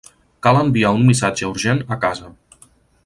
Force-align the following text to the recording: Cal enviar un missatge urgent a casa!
Cal 0.47 0.59
enviar 0.61 0.93
un 0.99 1.05
missatge 1.09 1.49
urgent 1.51 1.85
a 1.97 1.99
casa! 2.07 2.33